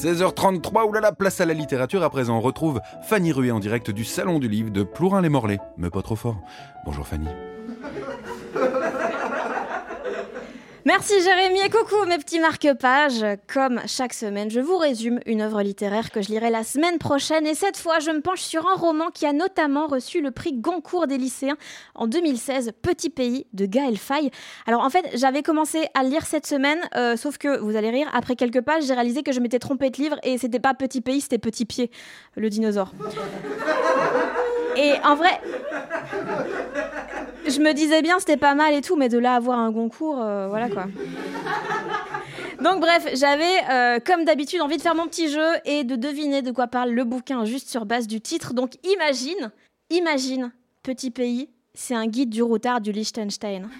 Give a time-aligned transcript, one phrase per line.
[0.00, 2.02] 16h33, oulala, place à la littérature.
[2.02, 5.58] À présent, on retrouve Fanny Ruet en direct du Salon du Livre de Plourin-les-Morlaix.
[5.76, 6.36] Mais pas trop fort.
[6.86, 7.28] Bonjour Fanny.
[10.86, 13.24] Merci Jérémy et coucou mes petits marque-pages.
[13.52, 17.46] Comme chaque semaine, je vous résume une œuvre littéraire que je lirai la semaine prochaine
[17.46, 20.54] et cette fois je me penche sur un roman qui a notamment reçu le prix
[20.54, 21.58] Goncourt des lycéens
[21.94, 24.30] en 2016, Petit pays de Gaël Faye.
[24.66, 28.08] Alors en fait, j'avais commencé à lire cette semaine, euh, sauf que vous allez rire,
[28.14, 31.02] après quelques pages, j'ai réalisé que je m'étais trompée de livre et c'était pas Petit
[31.02, 31.90] pays, c'était Petit pied,
[32.36, 32.92] le dinosaure.
[34.76, 35.40] Et en vrai,
[37.50, 40.20] je me disais bien, c'était pas mal et tout, mais de là avoir un concours,
[40.20, 40.86] euh, voilà quoi.
[42.62, 46.42] Donc bref, j'avais euh, comme d'habitude envie de faire mon petit jeu et de deviner
[46.42, 48.52] de quoi parle le bouquin juste sur base du titre.
[48.52, 49.50] Donc imagine,
[49.88, 53.70] imagine, petit pays, c'est un guide du routard du Liechtenstein.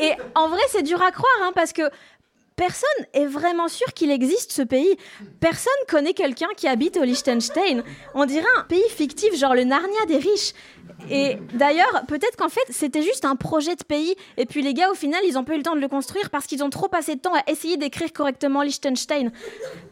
[0.00, 1.82] Et en vrai, c'est dur à croire, hein, parce que
[2.56, 4.96] personne est vraiment sûr qu'il existe ce pays.
[5.40, 7.84] Personne connaît quelqu'un qui habite au Liechtenstein.
[8.14, 10.52] On dirait un pays fictif, genre le Narnia des riches.
[11.10, 14.16] Et d'ailleurs, peut-être qu'en fait, c'était juste un projet de pays.
[14.38, 16.30] Et puis les gars, au final, ils n'ont pas eu le temps de le construire
[16.30, 19.30] parce qu'ils ont trop passé de temps à essayer d'écrire correctement Liechtenstein.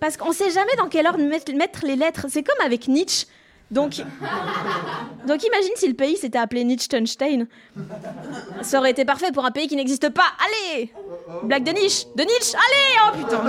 [0.00, 2.26] Parce qu'on sait jamais dans quel ordre mettre les lettres.
[2.30, 3.26] C'est comme avec Nietzsche.
[3.70, 3.94] Donc,
[5.26, 7.46] donc imagine si le pays s'était appelé Liechtenstein.
[8.62, 10.26] Ça aurait été parfait pour un pays qui n'existe pas.
[10.46, 10.92] Allez
[11.42, 13.42] Blague de niche De Nietzsche Allez Oh putain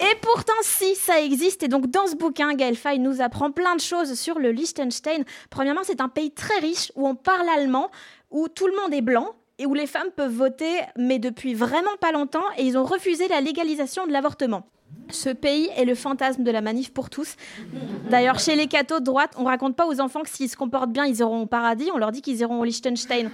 [0.00, 1.62] Et pourtant, si, ça existe.
[1.62, 5.24] Et donc, dans ce bouquin, Gaël Faye nous apprend plein de choses sur le Liechtenstein.
[5.50, 7.90] Premièrement, c'est un pays très riche où on parle allemand,
[8.30, 11.96] où tout le monde est blanc et où les femmes peuvent voter, mais depuis vraiment
[12.00, 14.66] pas longtemps, et ils ont refusé la légalisation de l'avortement.
[15.10, 17.36] Ce pays est le fantasme de la manif pour tous.
[18.10, 20.90] D'ailleurs, chez les cathos de droite, on raconte pas aux enfants que s'ils se comportent
[20.90, 23.30] bien, ils iront au paradis, on leur dit qu'ils iront au Liechtenstein.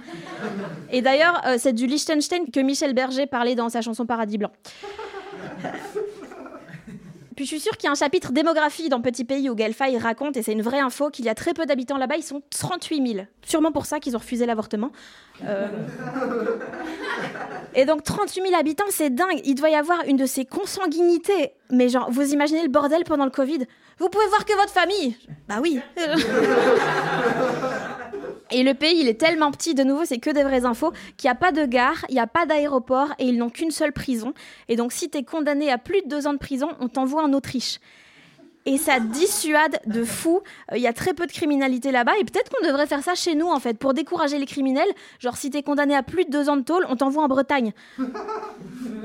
[0.91, 4.51] Et d'ailleurs, euh, c'est du Liechtenstein que Michel Berger parlait dans sa chanson Paradis Blanc.
[7.35, 9.97] Puis je suis sûre qu'il y a un chapitre démographie dans Petit Pays où Gelfay
[9.97, 12.41] raconte, et c'est une vraie info, qu'il y a très peu d'habitants là-bas, ils sont
[12.49, 13.25] 38 000.
[13.45, 14.91] Sûrement pour ça qu'ils ont refusé l'avortement.
[15.43, 15.67] Euh.
[17.75, 19.41] Et donc 38 000 habitants, c'est dingue.
[19.45, 21.53] Il doit y avoir une de ces consanguinités.
[21.69, 23.65] Mais genre, vous imaginez le bordel pendant le Covid
[23.99, 25.17] Vous pouvez voir que votre famille
[25.47, 25.79] Bah oui.
[28.53, 31.27] Et le pays, il est tellement petit, de nouveau, c'est que des vraies infos, qu'il
[31.27, 33.91] n'y a pas de gare, il n'y a pas d'aéroport et ils n'ont qu'une seule
[33.91, 34.33] prison.
[34.69, 37.23] Et donc, si tu es condamné à plus de deux ans de prison, on t'envoie
[37.23, 37.79] en Autriche
[38.65, 40.41] et ça dissuade de fou.
[40.73, 43.35] Il y a très peu de criminalité là-bas et peut-être qu'on devrait faire ça chez
[43.35, 44.87] nous en fait pour décourager les criminels.
[45.19, 47.73] Genre si t'es condamné à plus de deux ans de tôle, on t'envoie en Bretagne.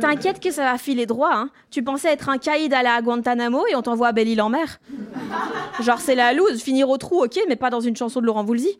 [0.00, 1.32] T'inquiète que ça va filer droit.
[1.32, 1.50] Hein.
[1.70, 4.80] Tu pensais être un caïd à la Guantanamo et on t'envoie à Belle-Île-en-Mer.
[5.80, 8.44] Genre c'est la loose, finir au trou, ok, mais pas dans une chanson de Laurent
[8.44, 8.78] Voulzy.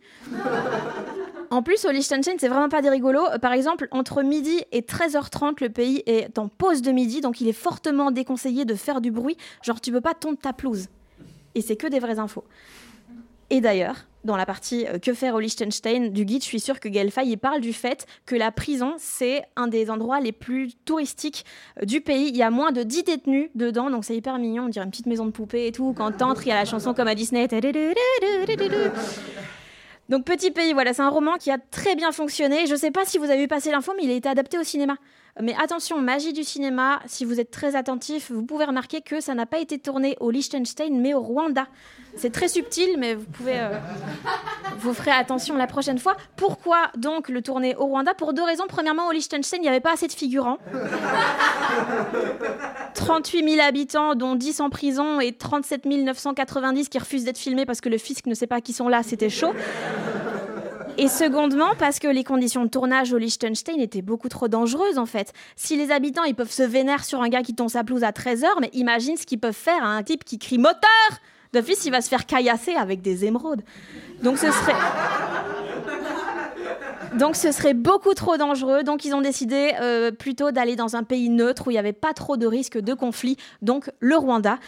[1.51, 3.25] En plus, au Liechtenstein, c'est vraiment pas des rigolos.
[3.33, 7.41] Euh, par exemple, entre midi et 13h30, le pays est en pause de midi, donc
[7.41, 9.35] il est fortement déconseillé de faire du bruit.
[9.63, 10.87] Genre, tu peux pas tondre ta pelouse.
[11.55, 12.43] Et c'est que des vraies infos.
[13.49, 16.79] Et d'ailleurs, dans la partie euh, Que faire au Liechtenstein du guide, je suis sûre
[16.79, 20.73] que Gelfay il parle du fait que la prison, c'est un des endroits les plus
[20.85, 21.45] touristiques
[21.81, 22.29] euh, du pays.
[22.29, 24.65] Il y a moins de 10 détenus dedans, donc c'est hyper mignon.
[24.65, 25.93] On dirait une petite maison de poupée et tout.
[25.95, 27.47] Quand t'entres, il y a la chanson comme à Disney.
[30.09, 32.65] Donc Petit Pays, voilà, c'est un roman qui a très bien fonctionné.
[32.65, 34.57] Je ne sais pas si vous avez vu passer l'info, mais il a été adapté
[34.57, 34.95] au cinéma.
[35.41, 39.35] Mais attention, magie du cinéma, si vous êtes très attentif, vous pouvez remarquer que ça
[39.35, 41.67] n'a pas été tourné au Liechtenstein, mais au Rwanda.
[42.17, 43.59] C'est très subtil, mais vous pouvez.
[43.59, 43.69] Euh,
[44.79, 46.17] vous ferez attention la prochaine fois.
[46.35, 48.13] Pourquoi donc le tourner au Rwanda?
[48.15, 48.65] Pour deux raisons.
[48.67, 50.57] Premièrement, au Liechtenstein, il n'y avait pas assez de figurants.
[52.99, 57.79] 38 000 habitants, dont 10 en prison, et 37 990 qui refusent d'être filmés parce
[57.79, 59.53] que le fisc ne sait pas qui sont là, c'était chaud.
[60.97, 65.05] Et secondement, parce que les conditions de tournage au Liechtenstein étaient beaucoup trop dangereuses en
[65.05, 65.31] fait.
[65.55, 68.11] Si les habitants ils peuvent se vénérer sur un gars qui tombe sa pelouse à
[68.11, 70.81] 13h, mais imagine ce qu'ils peuvent faire à un type qui crie moteur
[71.53, 73.63] D'office, il va se faire caillasser avec des émeraudes.
[74.21, 74.75] Donc ce serait.
[77.17, 78.83] Donc ce serait beaucoup trop dangereux.
[78.83, 81.93] Donc ils ont décidé euh, plutôt d'aller dans un pays neutre où il n'y avait
[81.93, 84.59] pas trop de risque de conflit, donc le Rwanda.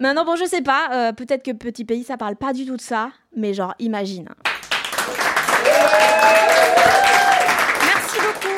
[0.00, 2.76] Maintenant, bon, je sais pas, euh, peut-être que petit pays, ça parle pas du tout
[2.76, 4.28] de ça, mais genre, imagine.
[7.84, 8.48] Merci beaucoup.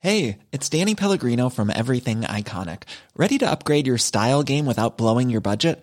[0.00, 2.82] Hey, it's Danny Pellegrino from Everything Iconic.
[3.16, 5.82] Ready to upgrade your style game without blowing your budget?